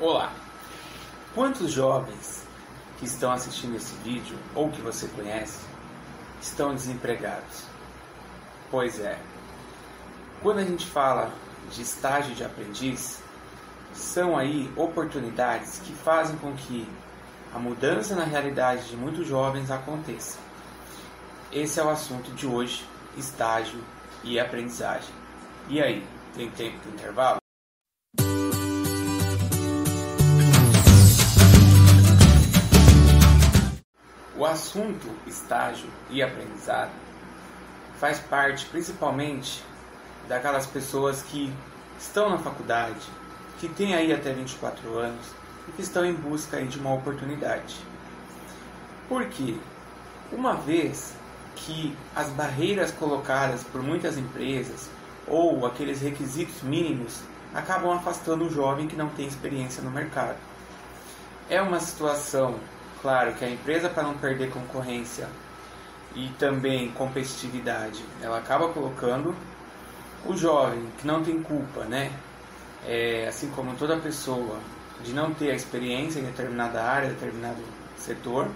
[0.00, 0.32] Olá!
[1.34, 2.44] Quantos jovens
[3.00, 5.58] que estão assistindo esse vídeo ou que você conhece
[6.40, 7.64] estão desempregados?
[8.70, 9.18] Pois é,
[10.40, 11.32] quando a gente fala
[11.72, 13.20] de estágio de aprendiz,
[13.92, 16.88] são aí oportunidades que fazem com que
[17.52, 20.38] a mudança na realidade de muitos jovens aconteça.
[21.50, 23.82] Esse é o assunto de hoje: estágio
[24.22, 25.12] e aprendizagem.
[25.68, 26.06] E aí,
[26.36, 27.47] tem tempo de intervalo?
[34.48, 36.90] Assunto estágio e aprendizado
[37.98, 39.62] faz parte principalmente
[40.28, 41.52] daquelas pessoas que
[41.98, 43.06] estão na faculdade,
[43.58, 45.26] que têm aí até 24 anos
[45.66, 47.76] e que estão em busca de uma oportunidade.
[49.08, 49.56] Porque
[50.30, 51.14] uma vez
[51.56, 54.88] que as barreiras colocadas por muitas empresas
[55.26, 57.20] ou aqueles requisitos mínimos
[57.54, 60.36] acabam afastando o jovem que não tem experiência no mercado.
[61.50, 62.60] É uma situação
[63.00, 65.28] Claro que a empresa, para não perder concorrência
[66.14, 69.34] e também competitividade, ela acaba colocando
[70.26, 72.10] o jovem que não tem culpa, né?
[72.84, 74.58] É, assim como toda pessoa,
[75.04, 77.62] de não ter a experiência em determinada área, determinado
[77.96, 78.48] setor,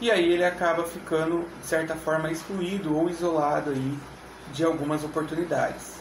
[0.00, 3.98] e aí ele acaba ficando, de certa forma, excluído ou isolado aí
[4.52, 5.94] de algumas oportunidades.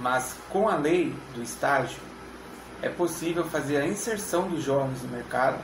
[0.00, 2.00] Mas com a lei do estágio,
[2.80, 5.58] é possível fazer a inserção dos jovens no mercado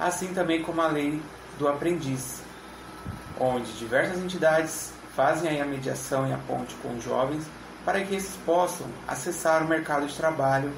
[0.00, 1.20] assim também como a lei
[1.58, 2.42] do aprendiz,
[3.38, 7.44] onde diversas entidades fazem a mediação e a ponte com os jovens
[7.84, 10.72] para que esses possam acessar o mercado de trabalho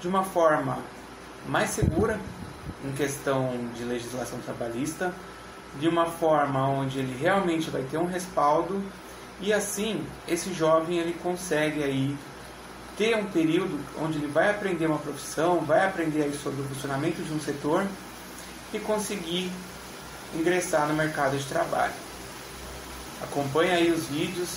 [0.00, 0.78] de uma forma
[1.46, 2.18] mais segura
[2.84, 5.12] em questão de legislação trabalhista,
[5.78, 8.82] de uma forma onde ele realmente vai ter um respaldo
[9.40, 12.16] e assim esse jovem ele consegue aí
[12.96, 17.22] ter um período onde ele vai aprender uma profissão, vai aprender aí sobre o funcionamento
[17.22, 17.86] de um setor
[18.72, 19.50] e conseguir
[20.34, 21.92] ingressar no mercado de trabalho.
[23.22, 24.48] Acompanhe aí os vídeos,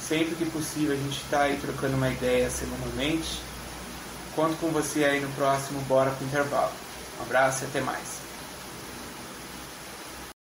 [0.00, 3.40] sempre que possível a gente está aí trocando uma ideia semanalmente.
[4.34, 6.72] Conto com você aí no próximo Bora pro Intervalo.
[7.18, 8.25] Um abraço e até mais.